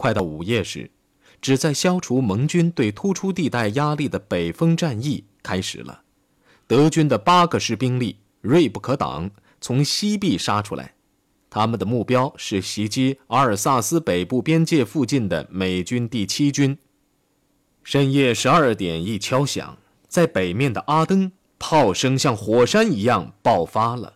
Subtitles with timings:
[0.00, 0.90] 快到午夜时，
[1.42, 6.04] 旨在消除盟军对突出地带压力的北风战役开始了。
[6.66, 10.94] 德军的八个师兵力锐不可挡，从西壁杀出来。
[11.50, 16.78] 他们的目标是袭击阿尔萨斯北部边界附近的美军第七军。
[17.84, 19.76] 深夜十二点一敲响，
[20.08, 24.14] 在北面的阿登，炮声像火山一样爆发了。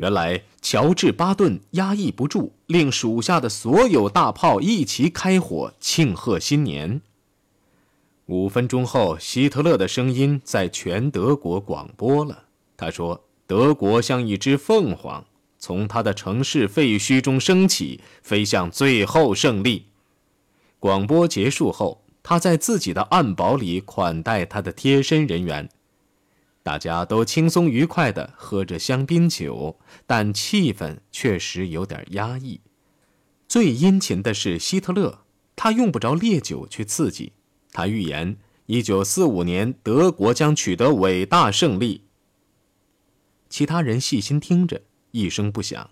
[0.00, 7.02] 原来乔治·巴顿压抑不住，令属下的所有大炮一齐开火庆贺新年。
[8.24, 12.44] 五分钟后，希特勒的声音在全德国广播了。
[12.78, 15.22] 他说：“德国像一只凤凰。”
[15.62, 19.88] 从他的城市废墟中升起，飞向最后胜利。
[20.78, 25.68] 广播结束后，他在自己的暗堡里款待他的贴身人员，
[26.62, 32.60] 大家都轻松愉快地喝着香槟酒，但气氛确实有点压抑。
[33.48, 35.20] 最殷勤的是希特勒，
[35.56, 37.32] 他用不着烈酒去刺激。
[37.72, 42.04] 他预言，一九四五年德国将取得伟大胜利。
[43.48, 44.82] 其他人细心听着。
[45.12, 45.90] 一声不响。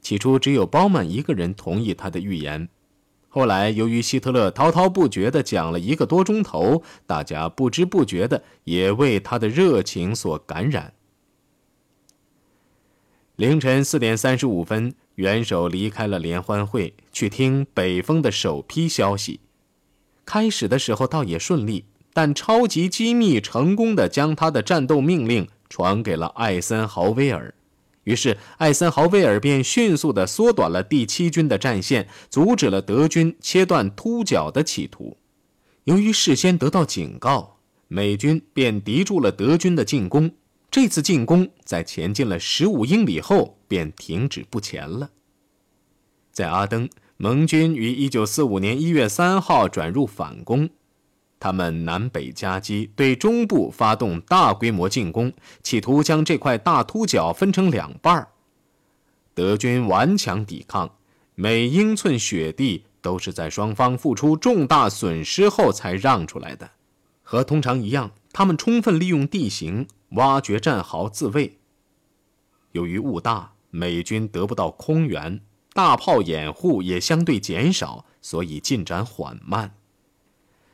[0.00, 2.68] 起初只有包曼一个人同意他的预言，
[3.32, 10.92] 后来由于希特勒滔滔不绝地讲了一个多钟头，大家不知不觉的也为他的热情所感染。
[13.36, 19.38] 凌晨四点三十五分，元首离开了联欢会，去听北风的首批消息。
[20.26, 27.54] 开始的时候倒也顺利，但超级机密成功的将他的战斗命令传给了艾森豪威尔。
[28.10, 35.16] 于是，艾森豪威尔便迅速地缩短了第七军的战线，阻止了德军切断突角的企图。
[35.84, 40.32] 由于事先得到警告，美军便敌住了德军的进攻。
[40.72, 45.10] 这次进攻在前进了十五英里后便停止不前了。
[46.32, 50.68] 在阿登，盟军于一九四五年一月三号转入反攻。
[51.40, 58.28] 他们南北夹击，对中部发动大规模进攻，企图将这块大凸角分成两半
[59.32, 60.96] 德军顽强抵抗，
[61.34, 66.70] 每英寸雪地都是在双方付出重大损失后才让出来的。
[67.22, 71.58] 和通常一样，他们充分利用地形，挖掘战壕自卫。
[72.72, 75.40] 由于雾大，美军得不到空援，
[75.72, 79.74] 大炮掩护也相对减少，所以进展缓慢。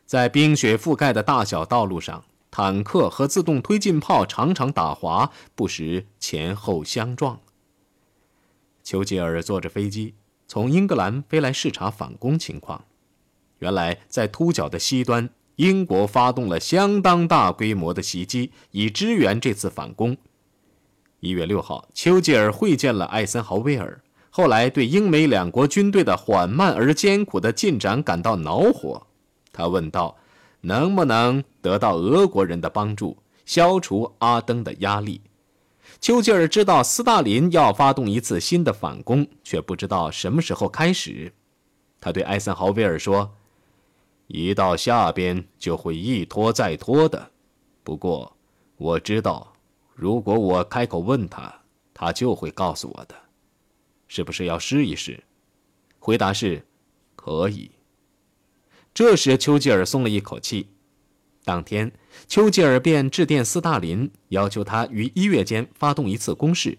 [0.07, 7.41] 在冰雪覆盖的大小道路上，坦克和自动推进炮常常打滑，不时前后相撞。
[8.85, 10.15] 丘吉尔坐着飞机
[10.47, 12.85] 从英格兰飞来视察反攻情况。
[13.59, 20.17] 原来，在凸角的西端，英国发动了相当大规模的袭击，以支援这次反攻。
[21.19, 24.01] 一月六号，丘吉尔会见了艾森豪威尔，
[24.31, 29.06] 后来对英美两国军队的缓慢而艰苦的进展感到恼火。
[29.57, 30.15] 他问道
[30.61, 35.23] ：“能不能得到俄国人的帮助，消除阿登的压力？”
[35.99, 41.33] 丘吉尔知道斯大林要发动一次新的反攻，却不知道什么时候开始。
[41.99, 43.35] 他对艾森豪威尔说
[44.29, 47.31] ：“一到下边就会一拖再拖的。
[47.83, 48.37] 不过
[48.77, 49.55] 我知道，
[49.95, 51.63] 如果我开口问他，
[51.95, 53.15] 他就会告诉我的。
[54.07, 55.25] 是不是要试一试？”
[55.99, 56.63] 回答是
[57.17, 57.71] ：“可以。”
[58.97, 60.69] 这时，丘吉尔松了一口气。
[61.45, 61.93] 当天，
[62.27, 66.79] 丘吉尔便致电斯大林，要求他于一月间发动一次攻势。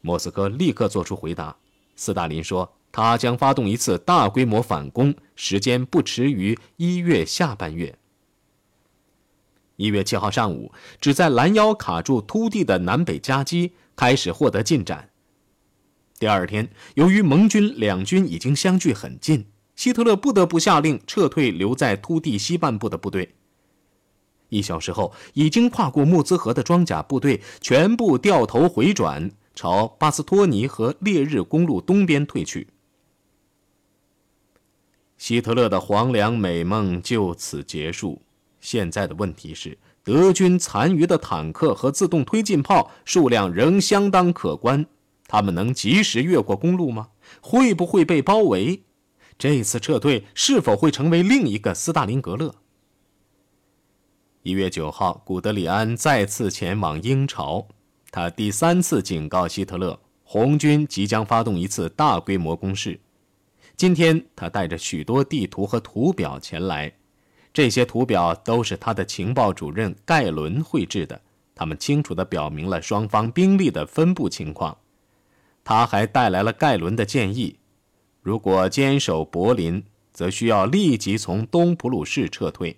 [0.00, 1.54] 莫斯科立刻作出回答。
[1.96, 7.98] 斯大林说，他将发动一次大规模反攻，时间不迟于一月下半月。
[9.76, 15.10] 一月七号上午，只在拦腰卡住突地的南北夹击开始获得进展。
[16.18, 19.44] 第二天，由于盟军两军已经相距很近。
[19.76, 23.34] 希特勒不得不下令撤退留在突地西半部的部队。
[24.50, 32.68] 一小时后，已经跨过莫兹河的装甲部队全部掉头回转，朝巴斯托尼和烈日公路东边退去。
[35.18, 38.22] 希特勒的黄粱美梦就此结束。
[38.60, 44.86] 现在的问题是，德军残余的坦克和自动推进炮数量仍相当可观，
[45.26, 47.08] 他们能及时越过公路吗？
[47.40, 48.83] 会不会被包围？
[49.36, 52.54] 这次撤退是否会成为另一个斯大林格勒？
[54.42, 57.66] 一月九号，古德里安再次前往英朝，
[58.10, 63.00] 他第三次警告希特勒，红军即将发动一次大规模攻势。
[63.76, 66.92] 今天，他带着许多地图和图表前来，
[67.52, 71.20] 这些图表都是他的情报主任盖伦绘制的，
[71.54, 74.76] 他们清楚地表明了双方兵力的分布情况。
[75.64, 77.56] 他还带来了盖伦的建议。
[78.24, 82.74] 如果坚守柏林，则需要立即从东普鲁士撤退。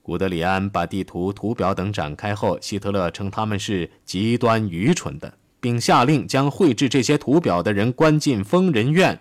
[0.00, 9.20] 古德里安把地图、图表等展开后，希特勒称他们是极端愚蠢的，并下令将绘制这些图表的人关进疯人院。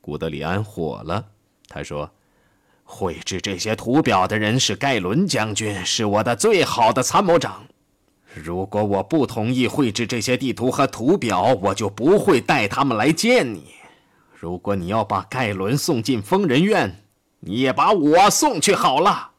[0.00, 1.26] 古德里安火了，
[1.68, 2.08] 他说
[2.84, 7.66] ：“绘制这些图表的人是盖伦将军，是我的最好的参谋长。
[8.32, 13.74] 如果我不同意绘制这些地图和图表，我就不会带他们来见你。
[14.40, 17.04] 如果你要把盖伦送进疯人院，
[17.40, 19.32] 你也把我送去好了。”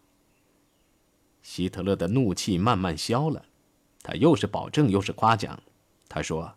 [1.42, 3.46] 希特勒的怒气慢慢消了，
[4.04, 5.58] 他又是保证又是夸奖。
[6.10, 6.54] 他说：“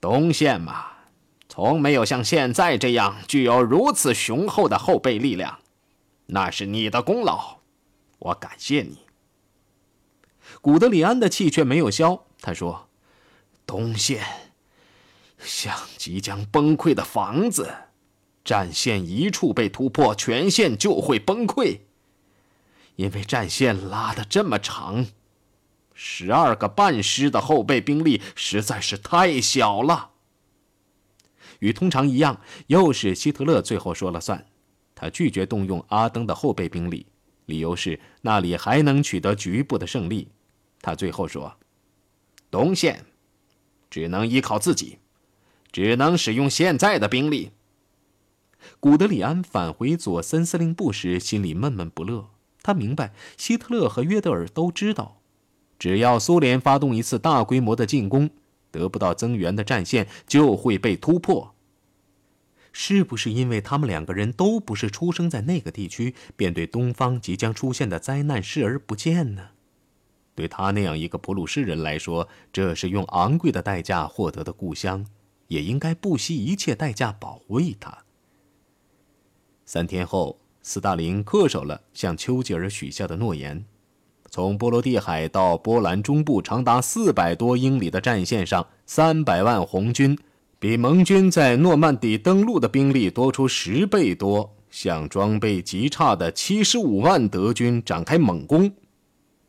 [0.00, 0.86] 东线嘛，
[1.48, 5.58] 从没有像现在这样具有如此雄厚的后备力量，
[6.26, 7.58] 那是你的功劳，
[8.20, 9.00] 我感谢你。”
[10.62, 12.88] 古德里安的气却没有消，他说
[13.66, 14.22] ：“东线
[15.44, 17.74] 像即将崩溃的房子，
[18.44, 21.80] 战线一处被突破，全线就会崩溃。”
[22.96, 25.06] 因为战线拉得这么长，
[25.94, 30.10] 十二个半师的后备兵力实在是太小了。
[31.58, 34.46] 与通常一样，又是希特勒最后说了算。
[34.94, 37.06] 他拒绝动用阿登的后备兵力，
[37.46, 40.28] 理由是那里还能取得局部的胜利。
[40.80, 41.56] 他最后说
[42.48, 43.04] ：“东线
[43.90, 44.98] 只能依靠自己，
[45.74, 47.50] 只能使用现在的兵力。”
[48.78, 52.30] 古德里安返回左森司令部时，心里闷闷不乐。
[52.62, 55.20] 他明白，希特勒和约德尔都知道，
[55.78, 58.30] 只要苏联发动一次大规模的进攻，
[58.70, 61.54] 得不到增援的战线就会被突破。
[62.72, 69.48] 是不是因为他们两个人都不是出生在那个地区，便对东方即将出现的灾难视而不见呢？
[70.34, 75.06] 对他那样一个普鲁士人来说，这是用昂贵的代价获得的故乡，
[75.54, 78.04] 也应该不惜一切代价保卫他。
[79.64, 80.38] 三天后。
[80.66, 83.66] 斯大林恪守了向丘吉尔许下的诺言，
[84.30, 90.18] 从波罗的海到波兰中部长达四百多英里的战线上，三百万红军
[90.58, 98.72] 比盟军在诺曼底登陆的兵力多出十倍多，向装备极差的七十五万德军展开猛攻。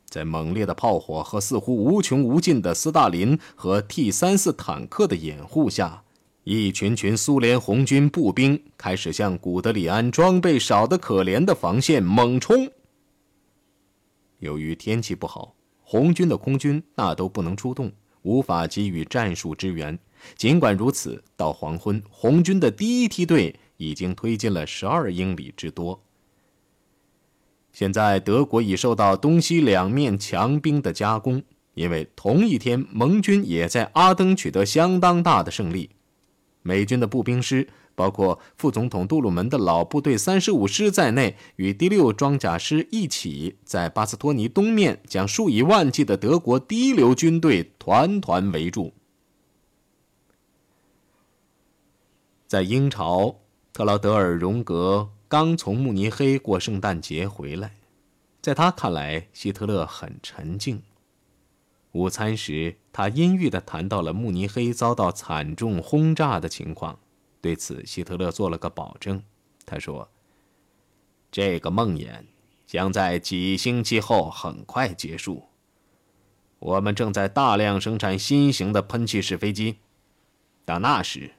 [0.10, 6.04] 在猛烈的炮火和似乎无穷无尽的斯大林和 T 三四坦克的掩护下。
[6.44, 12.70] 一群群苏联红军步兵开始向古德里安装备少得可怜的防线猛冲。
[14.38, 17.92] 由于天气不好，红军的空军那都不能出动，
[18.22, 19.98] 无法给予战术支援。
[20.38, 26.00] 尽管如此，到黄昏，红军的第一梯队已经推进了十二英里之多。
[27.76, 31.44] 现在，德国已受到东西两面强兵的夹攻，
[31.74, 35.90] 因为同一天，盟军也在阿登取得相当大的胜利。
[36.62, 48.94] 美军的步兵师，包括副总统杜鲁门的老部队三十五师在内，与第六装甲师一起，在巴斯托尼东面将数以万计的德国第一流军队团团围住。
[52.48, 53.42] 在英朝，
[53.74, 57.78] 特劳德尔荣格刚从慕尼黑过圣诞节回来，
[58.42, 60.84] 在他看来，希特勒很沉静。
[61.94, 67.00] 午餐时，他阴郁地谈到了慕尼黑遭到惨重轰炸的情况。
[67.42, 69.24] 对此，希特勒做了个保证。
[69.66, 70.10] 他说
[71.32, 72.26] ：“这个梦魇
[72.68, 75.46] 将在几星期后很快结束。
[76.60, 79.78] 我们正在大量生产新型的喷气式飞机，
[80.66, 81.32] 到那时，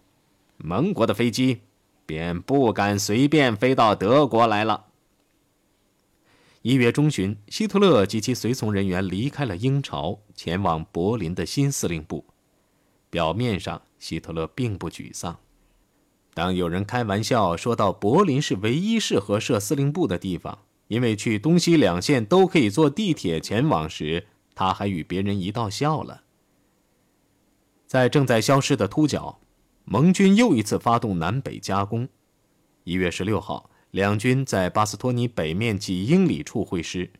[0.56, 1.60] 盟国的飞机
[2.06, 4.86] 便不敢随便飞到德国来了。”
[6.62, 12.24] 一月中旬，希特勒及其随从人员离开了英朝，前往柏林的新司令部。
[13.08, 15.38] 表面上，希特勒并不沮丧。
[16.34, 20.58] 当有人开玩笑说到柏林是唯一适合设司令部的地方，
[20.88, 26.22] 因为去东西两线都可以坐地铁前往时，他还与别人一道笑了。
[27.86, 29.38] 在正在消失的秃角，
[29.86, 32.08] 盟军又一次发动南北夹攻。
[32.84, 33.70] 一月十六号。
[33.92, 37.10] 两军在巴斯托尼北面几英里处会师，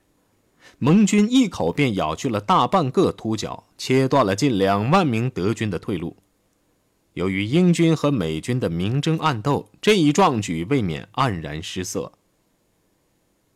[0.78, 6.18] 盟军一口便咬去了大半个突角，切断了近两万名德军的退路。
[7.14, 12.12] 由于英军和美军的明争暗斗，这一壮举未免黯然失色。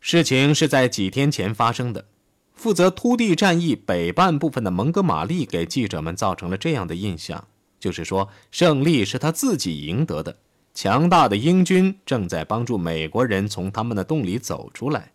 [0.01, 2.07] 事情是在几天前发生的。
[2.55, 7.49] 负责突地战役北半部分的蒙哥马利给记者们造成了这样的印象，
[7.81, 10.37] 就是说胜利是他自己赢得的。
[10.73, 15.11] 强大的英军正在帮助美国人从他们的洞里走出来。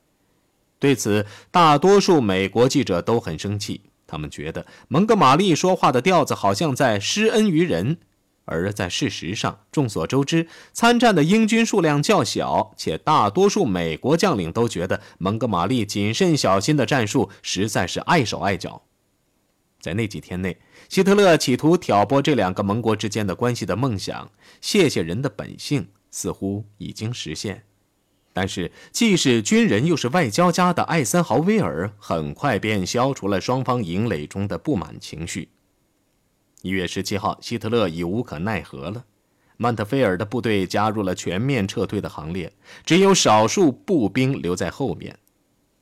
[0.78, 3.82] 对此，大多数美国记者都很生气。
[4.06, 7.98] 他们觉得蒙哥马利说话的调子好像在施恩于人，
[8.44, 18.84] 而在事实上，众所周知，参战的英军数量较小，且大多数美国将领都觉得蒙哥马利谨慎小心的战术实在是碍手碍脚。
[19.80, 20.58] 在那几天内，
[20.90, 27.64] 希特勒企图挑拨这两个盟国之间的关系的梦想，谢谢人的本性似乎已经实现。
[28.32, 35.50] 但是，既是军人又是外交家的艾森豪威尔，很快便消除了双方营垒中的不满情绪。
[36.62, 39.06] 一月十七号，希特勒已无可奈何了。
[39.56, 42.52] 曼特菲尔的部队加入了全面撤退的行列，
[42.86, 45.18] 只有少数步兵留在后面。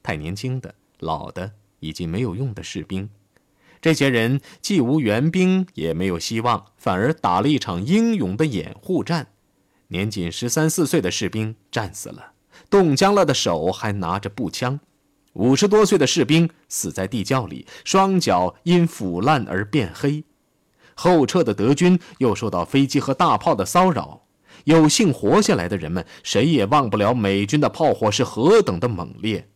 [0.04, 3.10] 太年轻的、老的以及没有用的士兵，
[3.84, 9.28] 这些人既无援兵，也没有希望，反而打了一场英勇的掩护战。
[9.90, 12.32] 年仅十三四岁的士兵战死了，
[12.70, 14.80] 冻僵了的手还拿着步枪；
[15.34, 20.24] 五十多岁的士兵死在地窖里，双脚因腐烂而变黑。
[20.96, 24.24] 后撤的德军又受到飞机和大炮的骚扰，
[24.64, 29.50] 有幸活下来的人们谁也忘不了美军的炮火是何等的猛烈。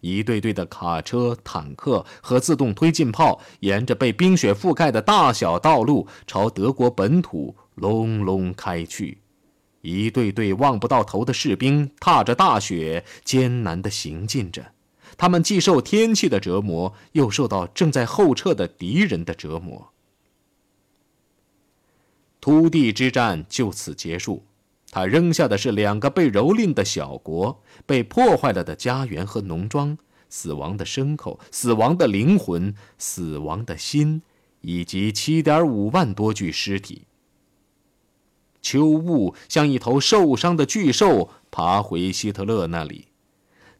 [0.00, 9.18] 一队队的卡车、坦克和自动推进炮沿着被冰雪覆盖的大小道路朝德国本土隆隆开去，
[9.80, 14.72] 一队队望不到头的士兵踏着大雪艰难地行进着，
[15.16, 19.92] 他们既受天气的折磨，又受到正在后撤的敌人的折磨。
[22.40, 24.44] 突地之战就此结束，
[24.90, 29.96] 他扔下的是两个被蹂躏的小国、被破坏了的家园和农庄、
[30.30, 34.22] 死亡的牲口、死亡的灵魂、死亡的心，
[34.62, 37.02] 以及七点五万多具尸体。
[38.62, 43.06] 秋雾像一头受伤的巨兽爬回希特勒那里，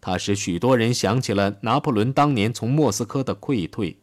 [0.00, 3.96] 它使许多人想起了拿破仑当年从莫斯科的溃退。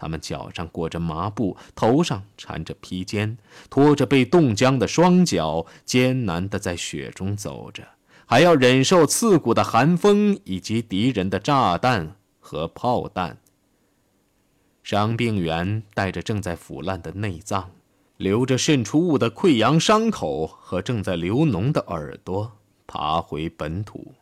[0.00, 3.36] 他们脚上裹着麻布，头上缠着披肩，
[3.68, 7.86] 拖着被冻僵的双脚，艰难地在雪中走着，
[8.24, 13.36] 还要忍受刺骨的寒风以及敌人的炸弹和炮弹。
[14.82, 17.70] 伤病员带着正在腐烂的内脏，
[18.16, 22.50] 流着渗出物的溃疡伤口和正在流脓的耳朵，
[22.86, 24.14] 爬回本土。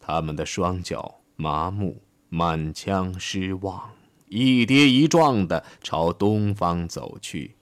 [0.00, 2.00] 他们的双脚麻木，
[2.30, 3.90] 满腔失望。
[4.28, 7.56] 一跌一撞地朝东方走去，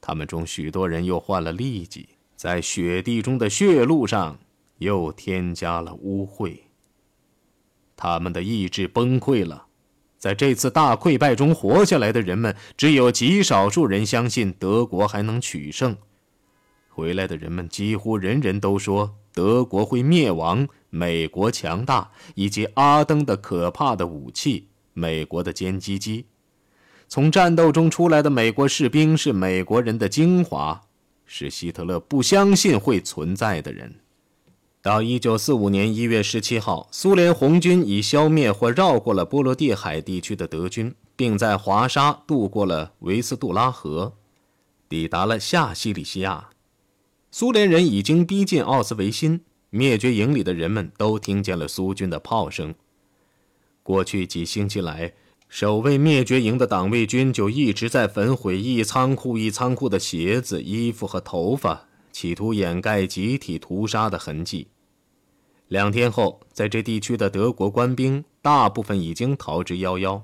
[0.00, 4.38] 他们中许多人又换了痢疾，在雪地中的血路上
[4.78, 6.58] 又添加了污秽。
[7.96, 9.66] 他们的意志崩溃了，
[10.18, 15.96] 在这次大溃败中活下来的人们，只有极少数人相信德国还能取胜。
[16.88, 24.68] 回来的人们几乎人人都说德国会灭亡，美国强大，以及阿登的可怕的武器。
[24.94, 26.24] 美国的歼击机，
[27.06, 30.80] 从战斗中出来的美国士兵是美国人的精华，
[31.26, 33.96] 是希特勒不相信会存在的人。
[34.80, 44.14] 到一九四五年一月十七号，苏联红军已消灭或绕过了波罗的海地区的德军，并在华沙渡过了维斯杜拉河，
[44.88, 46.50] 抵达了下西里西亚。
[47.30, 52.74] 苏联人已经逼近奥斯维辛，灭绝营里的人们都听见了苏军的炮声。
[53.84, 55.12] 过去几星期来，
[55.46, 64.68] 守卫灭绝营的党卫军就一直在焚毁一仓库一仓库的鞋子、衣服和头发，企图掩盖集体屠杀的痕迹。
[65.68, 70.22] 两天后，在这地区的德国官兵大部分已经逃之夭夭。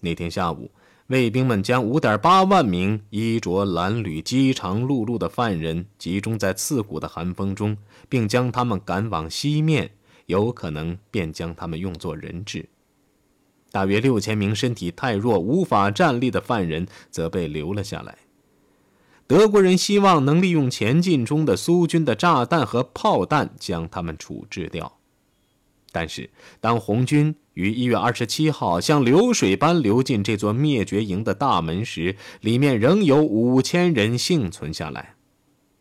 [0.00, 0.70] 那天下午，
[1.08, 7.76] 卫兵们将5.8万名衣着褴褛、饥肠辘辘的犯人集中在刺骨的寒风中，
[8.08, 9.90] 并将他们赶往西面，
[10.26, 12.68] 有可能便将他们用作人质。
[13.72, 18.18] 大约六千名身体太弱、无法站立的犯人则被留了下来。
[19.26, 24.98] 德国人希望能利用前进中的苏军的炸弹和炮弹将他们处置掉。
[25.90, 35.14] 但是，当红军于一月二十七号像流水般流进这座灭绝营的大门时，里面仍有五千人幸存下来。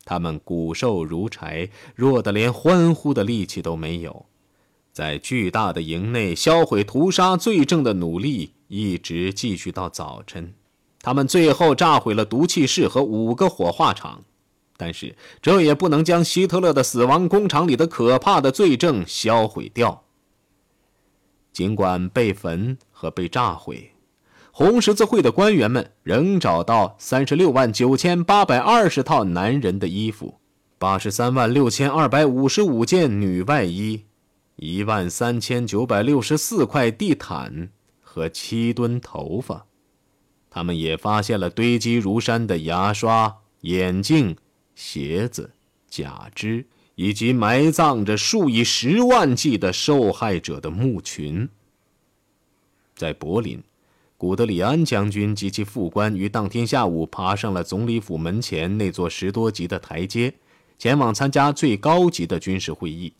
[0.03, 4.25] 他们骨瘦如柴，弱得连欢呼的力气都没有。
[4.93, 10.53] 在巨大的营内销毁屠杀罪证的努力一直继续到早晨，
[11.01, 14.23] 他们最后炸毁了毒气室和五个火化场，
[14.75, 20.03] 但是这也不能将希特勒的死亡工厂里的可怕的罪证销毁掉。
[21.53, 23.91] 尽管被焚和被炸毁，
[24.51, 30.39] 红十字会的官员们仍找到三十六万九千八百二十套男人的衣服，
[30.77, 34.03] 八十三万六千二百五十五件女外衣。
[34.55, 39.65] 一万三千九百六十四块地毯和七吨头发，
[40.49, 44.35] 他们也发现了堆积如山的牙刷、眼镜、
[44.75, 45.51] 鞋子、
[45.87, 46.65] 假肢，
[46.95, 51.49] 以及埋葬着数以十万计的受害者的墓群。
[52.95, 53.63] 在柏林，
[54.17, 60.35] 古德里安将军及其副官于当天下午爬上了总理府门前那座十多级的台阶，
[60.77, 63.13] 前往参加最高级的军事会议。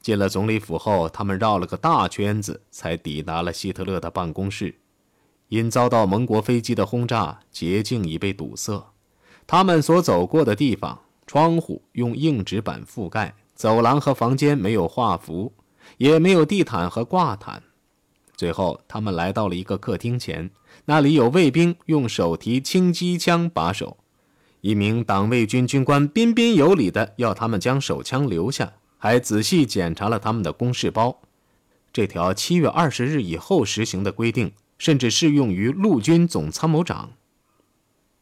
[0.00, 4.74] 进了总理府后，他们绕了个大圈子，才抵达了希特勒的办公室。
[5.48, 8.92] 因遭到盟国飞机的轰炸，捷径已被堵塞。
[9.46, 15.52] 他们所走过的地方，窗户用硬纸板覆盖，走廊和房间没有画幅，
[15.96, 17.62] 也没有地毯和挂毯。
[18.36, 20.50] 最后，他们来到了一个客厅前，
[20.84, 23.96] 那里有卫兵用手提轻机枪把守。
[24.60, 31.22] 一名党卫军军官彬彬有礼地要他们将手枪留下，还仔细检查了他们的公事包。
[31.90, 37.12] 这条七月二十日以后实行的规定，甚至适用于陆军总参谋长。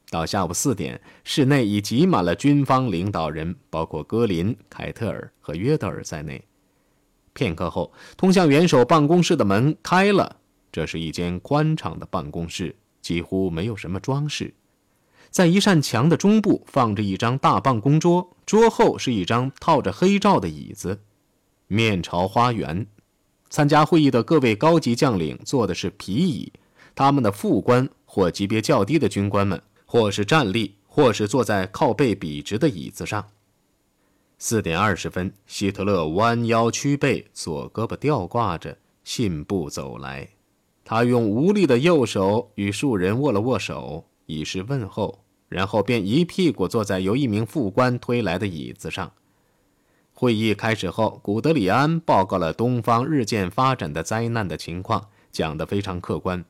[0.09, 6.45] 到下午四点，室内已挤满了军方领导人，包括戈林、凯特尔和约德尔在内。
[7.33, 10.37] 片刻后，通向元首办公室的门开了。
[10.71, 14.54] 这是一间宽敞的办公室，几乎没有什么装饰。
[15.30, 21.00] 在一扇墙的中部放着一张大办公桌，桌后是一张套着黑罩的椅子，
[21.67, 22.87] 面朝花园。
[23.50, 26.53] 参加会议的各位高级将领坐的是皮椅，
[26.95, 33.26] 他们的副官或级别较低的军官们，或是站立，或是坐在靠背笔直的椅子上。
[34.38, 40.29] 四点二十分，希特勒弯腰屈背，左胳膊吊挂着，信步走来。
[40.85, 49.12] 他用无力的右手与数人握了握手，以示问候，然后便一屁股坐在由一名副官推来的椅子上。
[50.12, 56.45] 会议开始后，古德里安报告了东方日渐发展的灾难的情况，讲得非常客观。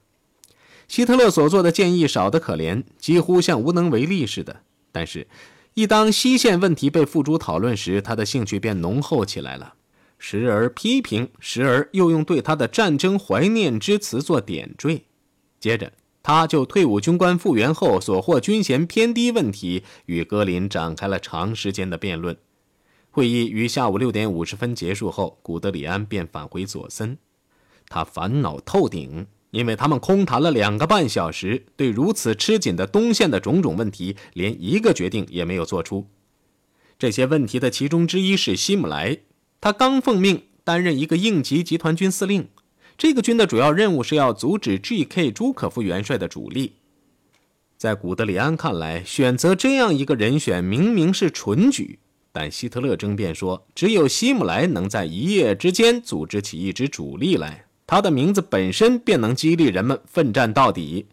[0.86, 4.62] 希特勒所做的建议少得可怜，几乎像无能为力似的。
[4.92, 5.26] 但是，
[5.74, 9.74] 一当西线问题被付诸讨论时，他的兴趣便浓厚起来了，
[10.16, 15.02] 时而批评，时而又用对他的战争怀念之词做点缀。
[15.58, 15.92] 接着，
[16.26, 22.36] 他就退伍军官复员后所获军衔偏低问题与戈林展开了长时间的辩论。
[23.12, 27.18] 会议于下午六点五十分结束后，古德里安便返回佐森，
[27.88, 29.28] 他烦恼透顶。
[29.52, 36.08] 因为他们空谈了两个半小时，对如此吃紧的东线的种种问题，连一个决定也没有做出。
[36.98, 39.18] 这些问题的其中之一是希姆莱，
[39.60, 42.48] 他刚奉命担任一个应急集团军司令，
[42.98, 45.30] 这个军的主要任务是要阻止 G.K.
[45.30, 46.72] 朱可夫元帅的主力。
[47.76, 51.98] 在古德里安看来，选择这样一个人选明明是蠢举，
[52.32, 57.66] 但希特勒争辩说，只有希姆莱能在一夜之间组织起一支主力来。
[57.86, 61.06] 他的名字本身便能激励人们奋战到底。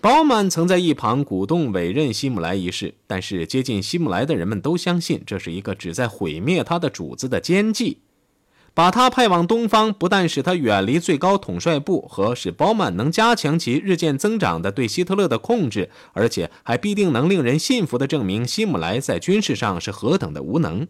[0.00, 7.98] 鲍曼曾在一旁鼓动委任希姆莱一事，但是接近希姆莱的人们都相信这是一个旨在毁灭他的主子的奸计。
[8.76, 20.86] 把他派往东方，不但使他远离最高统帅部和使鲍曼能加强其日渐增长的对希特勒的控制，而且还必定能令人信服地证明希姆莱在军事上是何等的无能。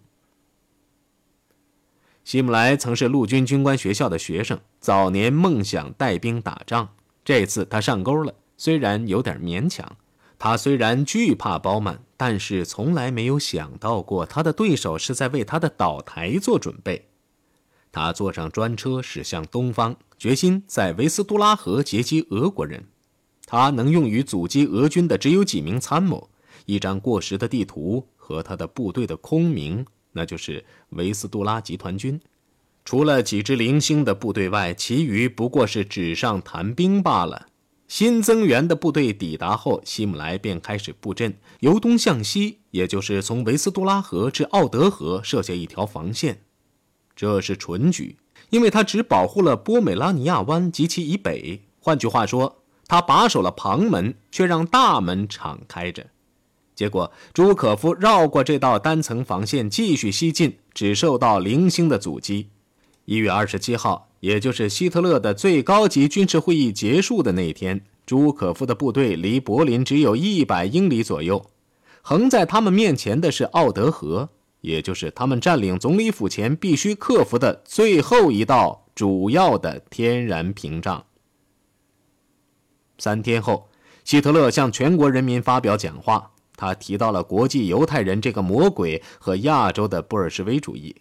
[2.24, 6.88] 希姆莱曾是陆军军官学校的学生，早年梦想带兵打仗。
[7.24, 9.96] 这次他上钩了，虽然有点勉强。
[10.40, 17.06] 他虽然惧怕包曼，但是从来没有想到过他的对手是在为他的倒台做准备。
[17.96, 22.84] 他坐上专车驶向东方，决心在维斯杜拉河截击俄国人。
[23.46, 26.28] 他能用于阻击俄军的只有几名参谋、
[26.66, 29.86] 一张过时的地图和他的部队的空名。
[30.12, 32.20] 那就是维斯杜拉集团军，
[32.84, 37.46] 除了几支零星的部队外，其余不过是纸上谈兵罢了。
[37.88, 46.42] 新增援的部队抵达后，希姆莱便开始布阵，由东向西，也就是从维斯杜拉河至奥德河设下一条防线。
[47.16, 48.16] 这是蠢举，
[48.50, 51.62] 因为他只保护了波美拉尼亚湾及其以北。
[51.80, 56.06] 换句话说，他把守了旁门，却让大门敞开着。
[56.74, 62.50] 结果，朱可夫绕过这道单层防线，继续西进，只受到零星的阻击。
[63.06, 71.46] 一月二十七号，也就是希特勒的最高级军事会议结束的那天，朱可夫的部队离柏林只有一百英里左右。
[72.02, 74.28] 横在他们面前的是奥德河，
[74.66, 81.06] 也就是他们占领总理府前必须克服的最后一道主要的天然屏障。
[82.98, 83.68] 三天后，
[84.02, 86.32] 希特勒向全国人民发表讲话。
[86.56, 90.96] 他提到了国际犹太人这个魔鬼和亚洲的布尔什维主义。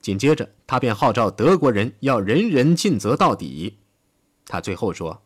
[0.00, 3.78] 紧接着，他便号召德国人要人人尽责到底。
[4.46, 5.22] 他最后说：“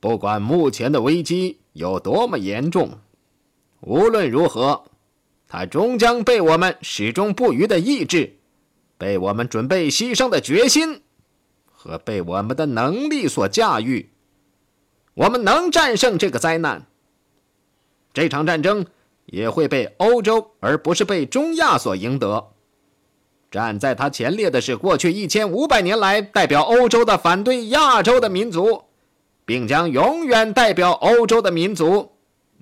[0.00, 2.98] 不管目前的危机有多么严重。
[3.82, 4.82] 无论如何，
[5.48, 8.36] 它终将被我们始终不渝的意志，
[8.98, 11.02] 被我们准备牺牲的决心，
[11.70, 14.10] 和被我们的能力所驾驭。
[15.14, 16.86] 我们能战胜这个灾难。
[18.12, 18.86] 这场战争
[19.26, 22.48] 也会被欧洲，而不是被中亚所赢得。
[23.50, 28.82] 站在他前列的是过去一千五百年来代表欧洲的反对亚洲的民族，
[29.44, 32.12] 并将永远代表欧洲的民族，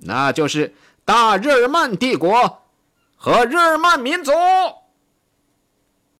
[0.01, 2.61] 那就是大日耳曼帝国
[3.25, 4.31] 和日耳曼民族。